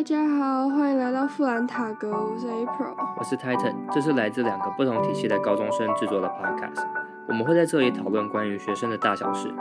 [0.00, 2.94] 大家好，欢迎来到富兰塔格，我是 April。
[3.18, 6.86] 我是 Titan，这是来自两个不同体系的高中生制作的 Podcast。
[7.28, 9.52] 我们会在这里讨论关于学生的大小事。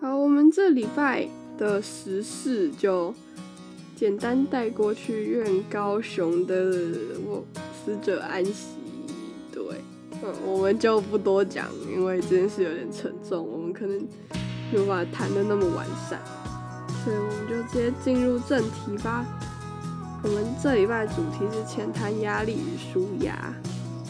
[0.00, 1.28] 好，我们这礼拜
[1.58, 3.12] 的时事就
[3.98, 6.54] 简单带过去，愿高雄的
[7.26, 7.44] 我
[7.84, 8.76] 死者安息。
[9.52, 9.64] 对，
[10.22, 13.96] 嗯，我们就不多讲，因为这件事有点沉重，我们可能
[14.70, 16.20] 没有办法谈的那么完善，
[17.02, 19.26] 所以我们就直接进入正题吧。
[20.22, 23.52] 我们这礼拜主题是浅谈压力与舒压。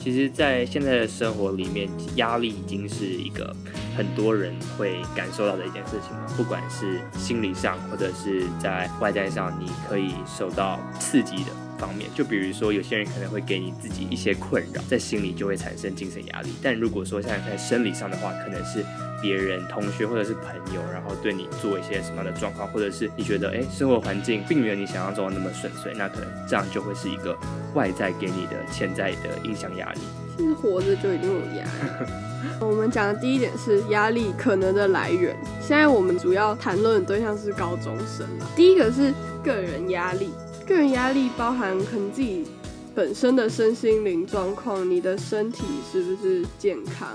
[0.02, 3.54] 其实，在现在的生活里面，压力已经是一个
[3.96, 6.26] 很多人会感受到的一件事情了。
[6.36, 12.08] 不管是心理上，或者是在外在上，你可以受到刺激的方面。
[12.14, 16.54] 就比如说，有些人可能会给你自己一些困扰，在心里就会产生精神压力。
[16.62, 18.84] 但如果说像在生理上的话，可能是
[19.20, 27.36] 别人、同学或者是朋友，然后对你做一些什么样的状况，或者是你觉得哎，生活环境并没有你想象中的那么顺遂，那可能这样就会是一个
[27.74, 30.00] 外在给你的潜在的影响压力。
[30.36, 32.12] 其实活着就已经有压力。
[32.60, 35.36] 我们讲的第一点是压力可能的来源。
[35.60, 38.46] 现在我们主要谈论的对象是高中生了。
[38.54, 40.30] 第一个是个人压力，
[40.64, 42.46] 个人压力包含可能自己
[42.94, 47.08] 本身的身心灵状况，你的身体是不是健康，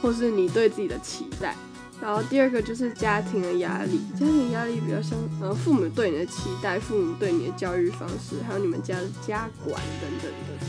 [0.00, 1.54] 或是你对自己的期待。
[2.00, 10.66] 然后第二个就是家庭的压力，家庭压力比较像呃父母对你的期待，父母对你的教育方式，还有你们家的家管等等的。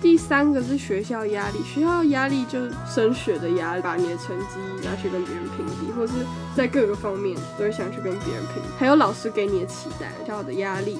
[0.00, 6.12] 第三个是学校压力，学校压力就是升学的压力，把你的成绩拿去跟别人评比，或是
[6.56, 10.98] 在各个方面都会想去跟别人评，还有老师给你的期待，较的压力。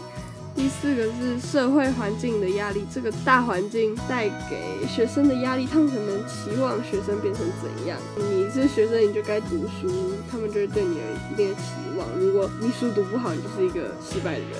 [0.54, 7.98] 第四个是社会环境的压力，这个大环境带给学生的压力，他们可能期望学生变成怎样？
[8.16, 11.62] 你是学生，你就该读书，他们就会对你有一定的期
[11.96, 12.06] 望。
[12.18, 14.50] 如果你书读不好，你就是一个失败的人，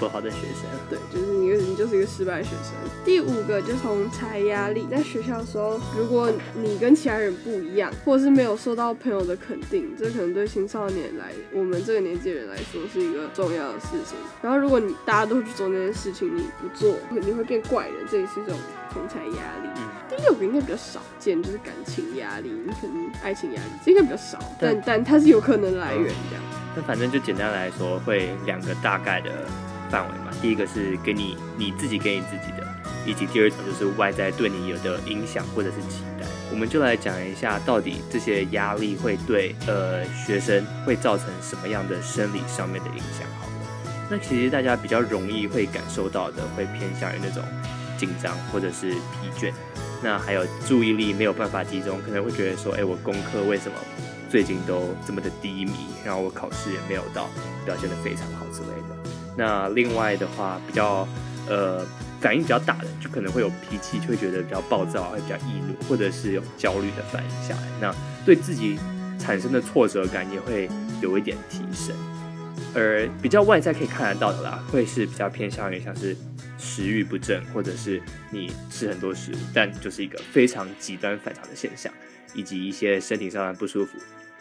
[0.00, 0.64] 不好的学生。
[0.90, 2.72] 对，就是你，你就是一个失败的学生。
[3.04, 14.16] 第五个就是同才压力，在学校的时候，如果你跟其他人不一样，或者是没有受到朋友的肯定，这可能对青少年来，我们这个年纪的人来说是一个重要的事情。
[14.42, 18.58] 然后，如果你大家都去做那件事情，你不做，你会变怪人，这也是一种
[18.92, 19.68] 同才压力。
[19.76, 26.44] 嗯第六个应该比较少见，就是感情压力，你可能爱情压力，这应该比较少，但但它是有可能来源这样。
[26.76, 29.30] 那反正就简单来说，会两个大概的
[29.90, 30.30] 范围嘛。
[30.40, 32.64] 第一个是给你你自己给你自己的，
[33.04, 36.26] 以及第二种就是外在对你有的影响或者是期待。
[36.52, 43.26] 我们就来讲一下，到底这些压力会对呃学生会造成什么样的生理上面的影响？
[43.40, 43.53] 好了，
[44.10, 47.42] 那其实大家比较容易会感受到的，会偏向于那种
[47.96, 49.52] 紧张或者是疲倦，
[50.02, 53.76] 那还有注意力没有办法集中，可能会觉得说，哎，我功课为什么
[54.28, 55.72] 最近都这么的低迷？
[56.04, 57.28] 然后我考试也没有到
[57.64, 59.10] 表现的非常好之类的。
[59.36, 61.08] 那另外的话，比较
[61.48, 61.84] 呃
[62.20, 67.62] 反应比较大的，就可能会有脾气，就会觉得比较暴躁，会比较易怒，或者是有焦虑的反应下来。
[67.80, 67.94] 那
[68.24, 68.78] 对自己
[69.18, 70.68] 产生的挫折感也会
[71.00, 71.96] 有一点提升。
[72.74, 76.16] 而比较外在可以看得到的啦，会是比较偏向于像是
[76.58, 78.00] 食欲不振，或者是
[78.30, 81.92] 你吃很多食物，但就是一个非常极端反常的现象，
[82.34, 83.98] 以及一些身体上的不舒服。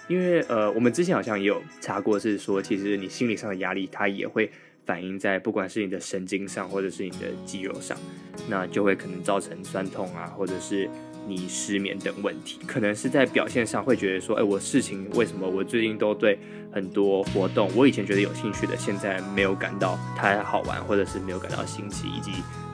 [0.08, 4.52] 因为呃，我们之前好像也有查过，是说其实你心理上的压力，它也会
[4.86, 7.98] 反映在不管是你的神经上，或者是你的肌肉上，
[8.50, 10.90] 那就会可能造成酸痛啊，或者是
[11.28, 12.60] 你失眠等问题。
[12.68, 16.38] 可能是在表现上会觉得说，哎，我事情为什么我最近都对
[16.72, 22.32] 很多活动，我以前觉得有兴趣的，现在没有感到太好玩，或者是没有感到新奇，以及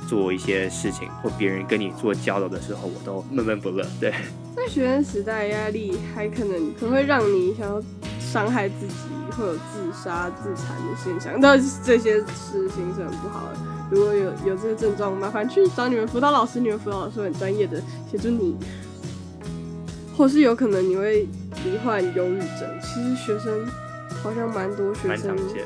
[0.08, 3.86] 做一些事情或别人跟你做交流的时候，我都闷闷不乐。
[4.00, 4.14] 对。
[4.56, 7.82] 在学生时代，压力还可能可能会让你想要
[8.20, 8.94] 伤害自己，
[9.32, 11.40] 会有自杀、自残的现象。
[11.40, 13.79] 但这些事情是很不好的。
[13.90, 17.82] 如果有有这个症状，麻烦去找你们辅导老师，你们辅导老师很专业的
[18.12, 18.56] 协助你。
[20.16, 21.26] 或是有可能你会
[21.64, 22.70] 罹患忧郁症。
[22.82, 23.66] 其实学生
[24.22, 25.64] 好像蛮多学生对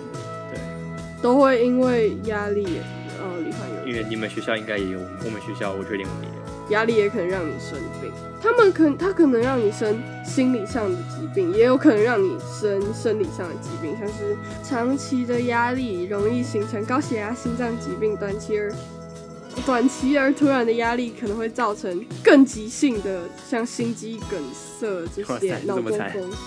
[1.23, 2.63] 都会因为压力
[3.19, 3.89] 呃罹患忧郁。
[3.89, 6.42] 因为你们学校应该也有，我们学校我确定我们也有。
[6.69, 8.12] 压力也可能让你生病，
[8.42, 18.74] 他们可他可能让你生心理上的疾病，也有可能让你生生理上的疾病，像是长期的压力容易形成高血压、心脏疾病；短期而
[19.65, 25.98] 短期而突然的压力可能会造成更急性的，像心肌梗塞这些脑中风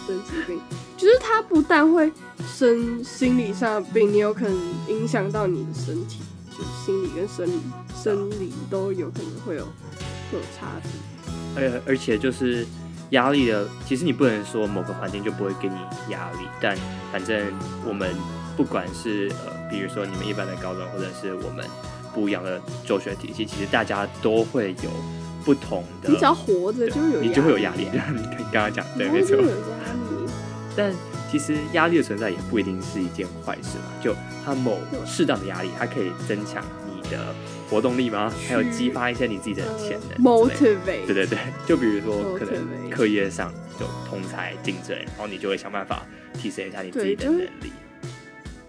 [0.08, 0.58] 等疾病。
[0.96, 2.10] 就是它不但会
[2.46, 4.58] 生心理上的病，你有可能
[4.88, 6.20] 影响到你的身体。
[6.50, 7.60] 就是心理跟生理
[7.94, 9.85] 生理都有可能会有会
[10.32, 10.90] 有差别。
[11.56, 12.66] 而而且就是
[13.10, 15.74] 压力的，其实你不能说某个环境就不会给你
[16.12, 16.76] 压力，但
[17.12, 17.46] 反正
[17.86, 18.14] 我们
[18.56, 21.64] 不管是呃，比如说你们一般的高中，或者是我们
[22.14, 24.90] 不一样的就学体系，其实大家都会有
[25.44, 26.08] 不同的。
[26.10, 27.88] 你只要活着就有你就会有压力，
[28.38, 29.36] 你刚刚讲，对，没错。
[29.36, 30.30] 有压力，
[30.76, 30.94] 但。
[31.28, 34.14] 其实压力的存在也不一定是一件坏事嘛，就
[34.44, 37.34] 它某适当的压力，它可以增强你的
[37.68, 38.32] 活动力吗？
[38.48, 40.24] 还有激发一些你自己的潜能。
[40.24, 41.06] motivate。
[41.06, 46.02] 对对对，就比如说可能课业上就同才竞争，然后你就会想办法
[46.34, 47.48] 提升一下你自己的能力，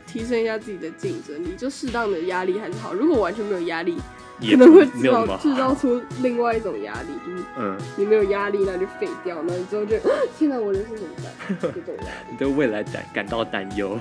[0.05, 2.93] 提升一下自己的竞争力，就适当的压力还是好。
[2.93, 3.97] 如果完全没有压力。
[4.39, 9.97] 可能会制造制造出另外一种压力，就是嗯，你没有压力，那就废掉，那你之后就
[10.37, 11.57] 天哪，我人生怎么办？
[11.59, 13.99] 这种压力，对未来感感到担忧。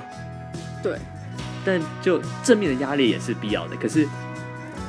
[0.83, 0.99] 对，
[1.65, 4.07] 但就正面的压力也是必要的，可是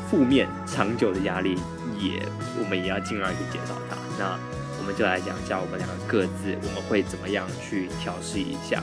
[0.09, 1.55] 负面长久的压力
[1.99, 2.21] 也，
[2.59, 3.97] 我们也要尽量去减少它。
[4.17, 4.39] 那
[4.79, 8.81] 我们就来讲一下我们两个各自我们会怎么样去调试一下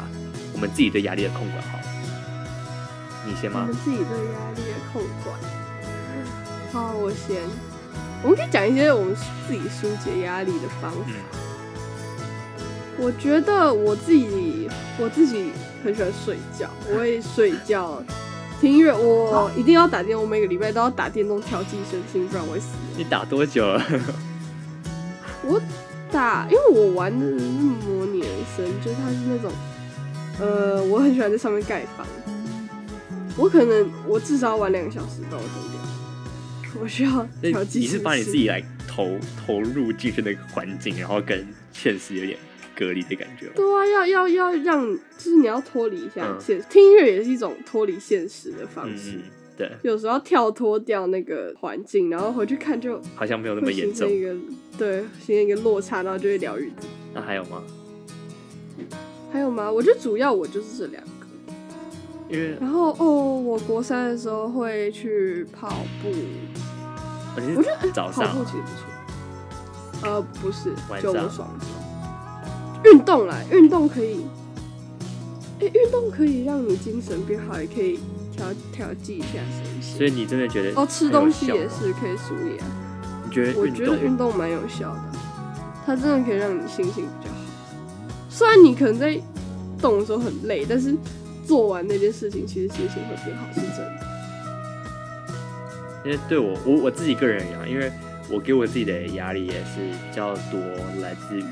[0.53, 1.63] 我们自己对压力的控管。
[1.63, 1.79] 好，
[3.27, 3.67] 你先吗？
[3.67, 5.39] 我们自己对压力的控管。
[6.73, 7.41] 好，我先。
[8.23, 9.15] 我们可以讲一些我们
[9.47, 10.99] 自己疏解压力的方法。
[12.97, 14.69] 我觉得我自己，
[14.99, 15.51] 我自己
[15.83, 18.03] 很喜欢睡觉，我会睡觉，
[18.65, 18.97] 听音乐。
[18.97, 22.69] 我一定要打电，我每个礼拜都要打电动调剂身心，不然我会死。
[22.97, 23.85] 你打多久了？
[25.45, 25.61] 我
[26.11, 29.53] 打，因为我玩的是模拟人生，就是它是那种，
[30.41, 32.07] 呃，我很喜欢在上面盖房。
[33.37, 36.81] 我可能我至少要玩两个小时把我丢掉。
[36.81, 37.81] 我需要调剂。
[37.81, 42.39] 你是把你自己来投投入进去那个环境，然后跟现实有点
[42.77, 43.49] 隔离的感觉。
[43.55, 44.85] 对啊，要要要让，
[45.17, 46.67] 就是你要脱离一下现实。
[46.69, 49.21] 听音乐也是一种脱离现实的方式。
[49.57, 54.11] 对，有时候跳脱掉那个环境，然后回去看，就好像没有那么严重。
[54.11, 54.35] 一个
[54.77, 56.73] 对，形成一个落差，然后就会疗愈。
[57.13, 57.63] 那还有吗？
[59.33, 59.71] 还有吗？
[59.71, 61.11] 我觉得主要我就是这两个。
[62.29, 65.69] 因为然后哦，我国三的时候会去跑
[66.03, 66.11] 步。
[67.37, 70.11] 我觉得早上跑步其实不错。
[70.11, 71.49] 呃，不是，就我爽。
[72.85, 74.25] 运动来，运动可以，
[75.61, 77.99] 哎，运动可以让你精神变好，也可以
[78.33, 79.97] 调调剂一下身心。
[79.99, 82.65] 所以你真的觉得哦，吃东西也是可以舒压。
[83.25, 83.61] 你觉得？
[83.61, 85.01] 我觉得运动蛮有效的，
[85.87, 87.37] 它真的可以让你心情比较好。
[88.29, 89.19] 虽然你可能在
[89.81, 90.95] 动的时候很累，但是
[91.47, 94.01] 做完那件事情，其实心情会变好，是真的。
[96.05, 97.91] 因为对我我我自己个人一样，因为
[98.31, 100.61] 我给我自己的压力也是比较多，
[101.01, 101.45] 来自于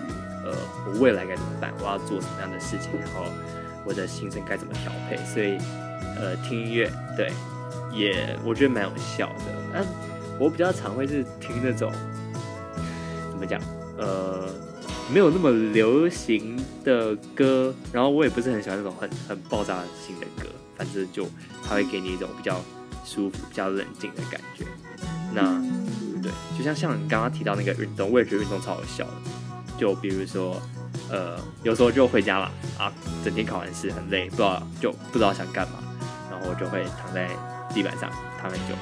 [0.45, 0.53] 呃
[0.87, 3.25] 我未来该怎么办，我要做什么样的事情，然后
[3.85, 5.59] 我的行程该怎么调配，所以
[6.17, 7.33] 呃听音乐对
[7.93, 9.45] 也我觉得蛮有效的。
[9.73, 9.85] 但
[10.39, 11.91] 我比较常会是听那种
[13.31, 13.61] 怎么讲
[13.99, 14.49] 呃
[15.13, 21.27] 没有那么流行的歌，然后我也不是很喜欢那种很很爆炸性的歌，反正就
[21.67, 22.61] 它会给你一种比较。
[23.05, 24.65] 舒服、比较冷静的感觉。
[25.35, 25.61] 那
[26.23, 29.13] 对，就像像你刚刚提到那个运动，我也觉得运动超有效的。
[29.83, 30.63] 就比如说，
[31.11, 32.49] 呃，有时候就回家嘛，
[32.79, 32.93] 啊，
[33.25, 35.81] 整天考完试很累，不知道就不知道想干嘛，
[36.31, 37.29] 然后我就会躺在
[37.75, 38.09] 地板上
[38.41, 38.77] 躺很久，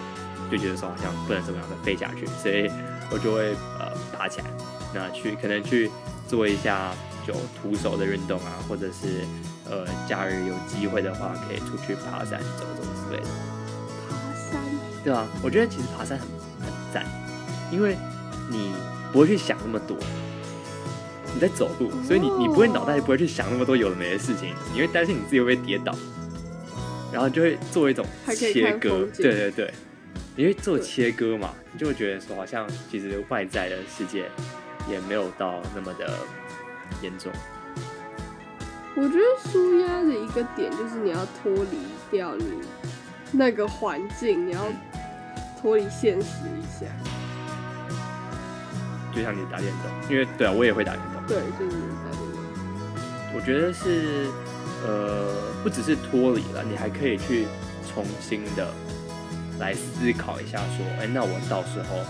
[0.53, 2.71] 就觉得说好像不能怎么样的飞下去，所以
[3.11, 4.47] 我就会呃爬起来，
[4.93, 5.91] 那去可能去
[6.29, 6.93] 做一下
[7.27, 7.33] 就
[7.63, 9.25] 徒手的运动啊，或者是
[9.71, 13.29] 呃假日有机会的话，可以出去爬山走走之类的。
[14.07, 14.61] 爬山
[15.03, 16.29] 对啊，我觉得其实爬山很
[16.61, 17.07] 很赞，
[17.73, 17.97] 因为
[18.51, 18.75] 你
[19.11, 19.97] 不会去想那么多，
[21.35, 25.95] 你在走路，所以你你不会脑袋不会去想那么多有的没的事情，你会担心你自己会不会跌倒，
[27.13, 29.75] 然后就会做一种切割，对对对，
[30.37, 34.31] 你会做切割嘛，你就会觉得说好像其实外在的世界
[34.89, 36.13] 也没有到那么的
[37.03, 37.31] 严重。
[38.97, 41.79] 我觉得舒压的一个点就是你要脱离
[42.11, 42.45] 掉你
[43.33, 44.61] 那个环境，你要。
[45.63, 46.87] 脱离现实一下，
[49.15, 51.10] 就像你打电动，因为对啊，我也会打电动。
[51.31, 52.43] 对，就是打电动。
[53.33, 54.27] 我觉得是，
[54.85, 55.31] 呃，
[55.63, 57.47] 不只是脱离了，你还可以去
[57.87, 58.67] 重新的
[59.61, 62.03] 来思考一下，说，哎，那我到时候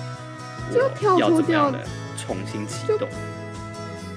[0.72, 1.78] 我要怎么样的
[2.16, 3.06] 重新启动？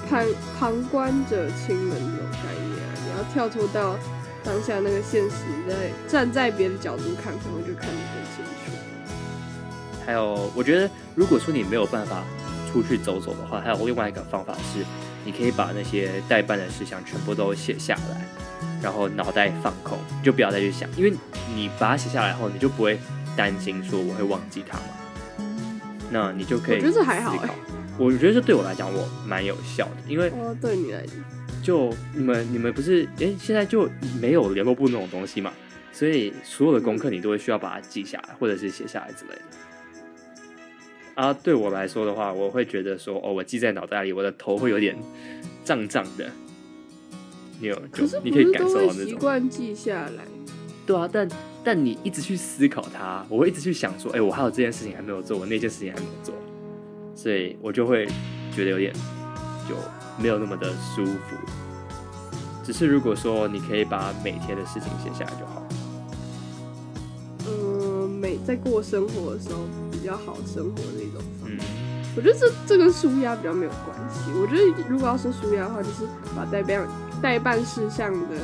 [0.09, 0.25] 旁
[0.57, 3.97] 旁观者清的那种概念啊，你要跳脱到
[4.41, 5.35] 当下那个现实，
[5.67, 8.71] 在站在别的角度看，可能就看得更清楚。
[10.05, 12.23] 还有，我觉得如果说你没有办法
[12.73, 14.83] 出去走走的话，还有另外一个方法是，
[15.23, 18.27] 你可以把那些代办的事项全部都写下来，
[18.81, 21.13] 然后脑袋放空，就不要再去想，因为
[21.55, 22.99] 你把它写下来后，你就不会
[23.37, 24.83] 担心说我会忘记它嘛？
[26.09, 27.49] 那你就可以我觉得这还好欸
[27.99, 31.15] 我觉得这对我来讲我蛮有效的，因为哦，对你来讲，
[31.61, 33.87] 就你们你们不是诶，现在就
[34.19, 35.53] 没有联络簿那种东西嘛，
[35.91, 39.41] 所以所有的功课你都会需要把它记下来，或者是写下来之类的。
[41.15, 44.97] 啊，对我来说的话，我会觉得说，哦，我记在脑袋里，我的头会有点
[45.63, 46.29] 胀胀的。
[47.59, 50.23] 你有就可是你可以感受到那种，习惯记下来？
[50.85, 51.29] 对啊，但
[51.63, 56.35] 但你一直去思考它，我会一直去想说，哎、我还有这件事情还没有做，我那件事情还没有做，
[57.15, 58.07] 所以我就会
[58.53, 58.91] 觉得有点
[59.69, 59.75] 就
[60.21, 61.37] 没有那么的舒服。
[62.65, 65.67] 只是如果说你可以把每天的事情写下来就好。
[67.47, 69.59] 嗯，每在过生活的时候
[70.03, 71.57] 比较好生活的一种方嗯。
[72.13, 74.29] 我觉得这这跟舒压比较没有关系。
[74.35, 76.05] 我觉得如果要说舒压的话，就是
[76.35, 76.85] 把代办
[77.21, 78.35] 代办事项的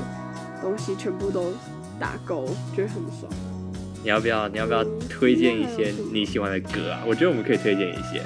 [0.61, 1.51] 东西全部都
[1.99, 3.29] 打勾，觉得很爽。
[4.01, 7.03] 你要不要你要不要嗯推荐一些你喜欢的歌啊？
[7.05, 8.23] 我觉得我们可以推荐一些，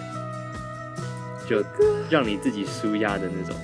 [1.50, 1.62] 就
[2.10, 3.60] 让你自己舒压的那种。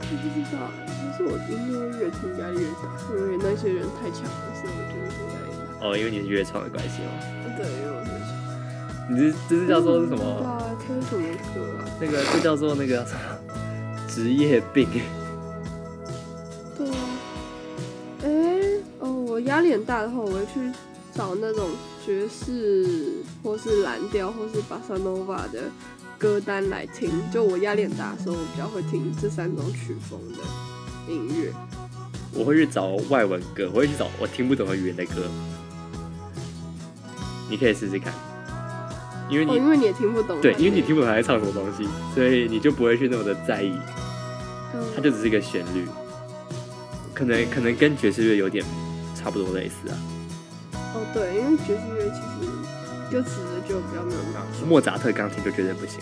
[0.00, 0.58] 我不知道，
[0.88, 5.45] 但是我音乐越听压力越大，因为那些人太强了，所以我觉得是压力大。
[5.86, 7.10] 哦，因为你是乐创的关系吗？
[7.56, 8.28] 对，因为我是强。
[9.08, 10.24] 你这这是叫做是什么？
[10.24, 10.62] 啊？
[10.84, 11.22] 听什么
[11.54, 11.86] 歌啊？
[12.00, 13.18] 那个这叫做那个什 么
[14.08, 14.88] 职业病。
[16.76, 16.96] 对啊，
[18.24, 18.28] 哎、
[18.98, 20.72] 哦，我压力很大的话，我会去
[21.14, 21.70] 找那种
[22.04, 25.70] 爵士或是蓝调或是巴萨诺瓦的
[26.18, 27.10] 歌单来听。
[27.30, 31.52] 就我压力很大的时候，我比较会听这三种曲风的音乐。
[32.34, 35.22] 我会去找外文歌，我会去找我听不懂的语言的歌。
[37.48, 38.12] 你可以试试看，
[39.28, 40.40] 因为哦，你、因为你也听不懂。
[40.40, 43.72] 对，因为你听不懂他在唱什么东西，所以你就不会去那么的在意，
[44.74, 45.86] 嗯，它就只是一个旋律，
[47.14, 48.64] 可能可能跟爵士乐有点
[49.14, 49.94] 差不多类似啊。
[50.94, 52.50] 哦，对，因为爵士乐其实
[53.12, 54.68] 歌词的就比较没有那么重。
[54.68, 56.00] 莫扎特钢琴就绝对不行，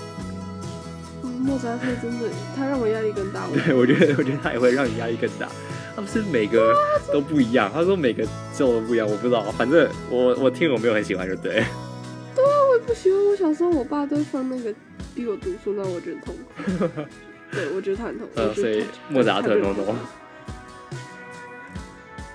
[1.22, 3.46] 哦莫扎特真的，他让我压力更大。
[3.52, 5.46] 对我觉得我觉得他也会让你压力更大。
[5.96, 6.74] 他不是每个
[7.12, 11.66] 都不一样，他说每个奏都不一样，我不知道，反正我我听我没有很喜欢就对了。
[12.36, 13.24] 我也不喜欢。
[13.26, 14.74] 我小时候，我爸都放那个
[15.14, 17.00] 逼我读书，那我觉得痛苦。
[17.52, 18.32] 对，我觉得他很痛苦。
[18.34, 19.94] 呃，所以莫扎特他 no 就 no。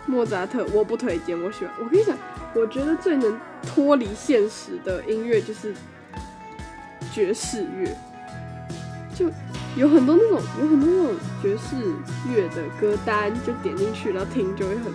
[0.05, 1.73] 莫扎特我不推荐，我喜欢。
[1.79, 2.17] 我跟你讲，
[2.55, 5.73] 我觉得最能脱离现实的音乐就是
[7.13, 7.93] 爵士乐，
[9.13, 9.29] 就
[9.75, 11.75] 有很多那种有很多那种爵士
[12.33, 14.91] 乐的歌单，就点进去然后听就会很，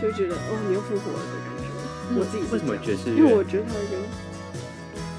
[0.00, 1.64] 就会觉得哦，你又复活了的感觉。
[2.18, 3.16] 我自己为什么爵士乐？
[3.16, 4.00] 因为我觉得它跟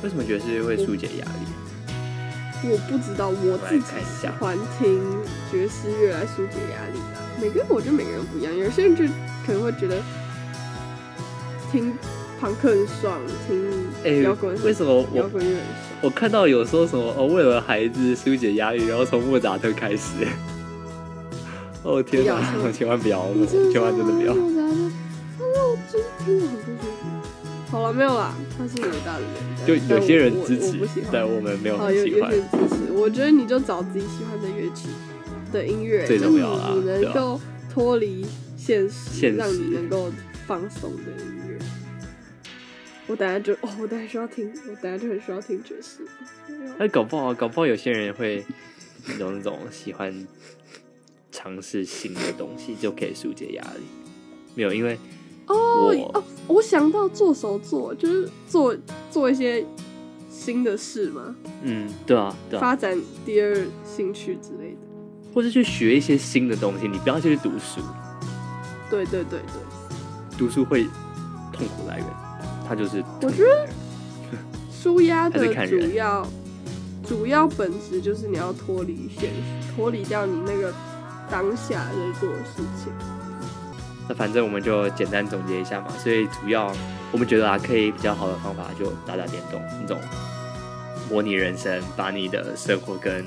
[0.03, 1.48] 为什么爵士乐会疏解压力？
[2.63, 3.86] 我不知道，我自己
[4.20, 5.01] 喜欢听
[5.50, 7.22] 爵士乐来疏解压力啦。
[7.41, 9.03] 每个人我觉得每个人不一样，有些人就
[9.46, 9.98] 可能会觉得
[11.72, 11.98] 听
[12.39, 15.90] 朋克很爽，听哎摇滚很、为什么我摇滚乐很爽？
[16.01, 20.27] 我看到有说什么哦，为了孩子疏解压力，然后从莫扎特开始。
[21.84, 22.36] 哦天哪！
[22.53, 24.34] 不要千万不要，你真的千万真的不要。
[24.36, 24.91] 莫扎特，
[25.38, 27.72] 他让我真听了很不舒服。
[27.72, 29.31] 好了，没有啦，他是伟大的人，
[29.65, 30.79] 就有些人支持。
[31.12, 32.38] 但我们没有好，很喜欢有有些。
[32.38, 34.89] 人支持，我觉得你就找自己喜欢的乐器
[35.51, 37.39] 的音乐，最就重要啦你能够
[37.74, 40.12] 脱离现实，现实让你能够
[40.46, 41.40] 放松的音乐。
[43.12, 46.08] 我等下就哦，我等下需要听，我等下就很需要听爵士。
[46.77, 48.46] 那搞不好，搞不好有些人会
[49.20, 50.25] 有那种喜欢
[51.30, 53.84] 尝试新的东西，就可以疏解压力。
[54.56, 54.98] 没有，因为
[55.48, 58.74] 哦我哦，我想到做手作，就是做
[59.10, 59.65] 做一些
[60.30, 63.53] 新的事嘛，嗯，对啊，对啊，发展第二
[63.84, 64.77] 兴趣之类的。
[65.34, 67.82] 或是去学一些新的东西，你不要去读书，
[68.89, 70.84] 对对对对，读书会
[71.51, 72.08] 痛苦来源，
[72.72, 73.68] 它就是我觉得
[74.72, 76.25] 舒压的主要
[77.06, 80.74] 主要本质就是你要脱离现实，脱离掉你那个
[81.30, 82.94] 当下在做的事情。
[84.08, 86.72] 那反正我们就简单总结一下嘛，所以主要
[87.12, 90.00] 我们觉得啊，可以比较好的方法就打打电动，那种
[91.10, 93.25] 模拟人生，把你的生活跟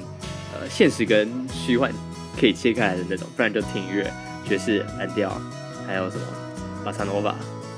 [0.55, 1.93] 呃现实跟虚幻
[2.41, 4.11] 可以切开来的那种，不然就听音乐、
[4.49, 5.39] 爵士、蓝调，
[5.87, 6.25] 还有什么？
[6.83, 7.35] 巴萨诺瓦，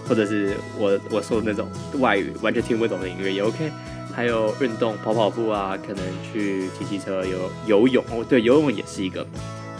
[0.09, 1.69] 或者是我我说的那种
[2.01, 3.71] 外语完全听不懂的音乐也 OK。
[4.15, 9.27] 还有运动，跑跑步啊，可能去骑骑车、游游泳哦，对，游泳也是一个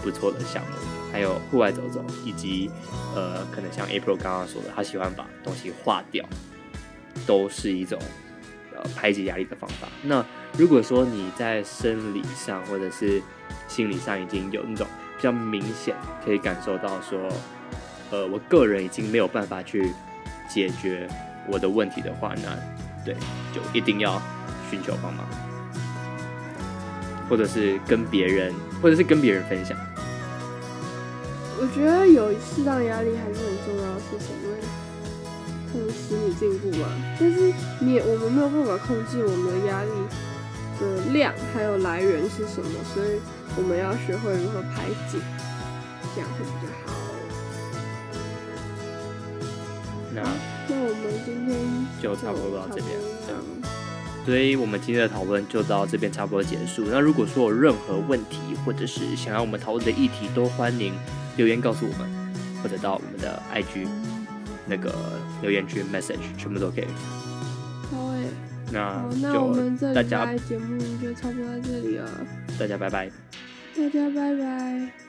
[0.03, 0.69] 不错的项目。
[1.11, 2.71] 还有户外走走，以及
[3.15, 6.23] 呃，可能像 April 刚刚说的，他喜欢把东西化掉，
[7.27, 7.99] 都是一种
[8.75, 9.89] 呃排解压力的方法。
[10.03, 10.23] 那
[10.59, 13.23] 如果说你在生理上或者是
[13.69, 17.19] 心理上已经有那种比较明显可以感受到说，
[18.11, 19.91] 呃，我个人已经没有办法去
[20.49, 21.09] 解决
[21.47, 22.57] 我的问题的话，那
[23.05, 23.15] 对，
[23.53, 24.21] 就一定要
[24.71, 25.27] 寻求帮忙，
[27.29, 29.77] 或者是跟别人，或者是跟别人分享。
[31.59, 34.59] 我觉得有适当压力还是很重要的事情，因为
[35.73, 36.87] 它能使你进步嘛。
[37.19, 39.91] 但是你我们没有办法控制我们的压力
[40.79, 43.21] 的量还有来源是什么，所以
[43.57, 45.19] 我们要学会如何排解，
[46.15, 46.96] 这样会比较好。
[50.17, 50.23] 那
[50.69, 51.57] 那我们今天
[52.03, 52.89] 就差不多到这边
[53.27, 53.43] 这样。
[54.25, 56.87] 所以我们今天的讨论就到这边差不多结束。
[56.91, 60.93] 那如果说有任何问题，或者是想要我们讨论的议题，都欢迎
[61.37, 62.09] 留言告诉我们，
[62.61, 63.87] 或者到我们的 IG
[64.67, 64.93] 那个
[65.43, 66.87] 留言区 message，全部都可以。
[67.89, 68.25] 好诶，
[68.73, 72.11] 那好，那我们这大家拜节目就差不多到这里了，
[72.59, 73.09] 大家拜拜。
[73.77, 75.06] 大家拜拜。